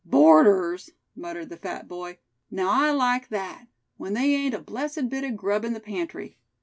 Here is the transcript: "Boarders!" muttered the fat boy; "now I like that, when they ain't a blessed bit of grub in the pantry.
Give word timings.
"Boarders!" 0.03 0.89
muttered 1.15 1.49
the 1.49 1.57
fat 1.57 1.87
boy; 1.87 2.17
"now 2.49 2.69
I 2.71 2.89
like 2.89 3.27
that, 3.29 3.67
when 3.97 4.15
they 4.15 4.33
ain't 4.33 4.55
a 4.55 4.59
blessed 4.59 5.09
bit 5.09 5.23
of 5.23 5.37
grub 5.37 5.63
in 5.63 5.73
the 5.73 5.79
pantry. 5.79 6.39